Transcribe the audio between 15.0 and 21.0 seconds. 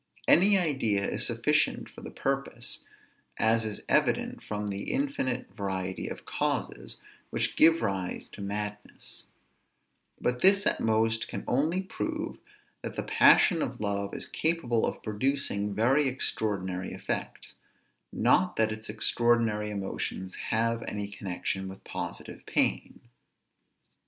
producing very extraordinary effects, not that its extraordinary emotions have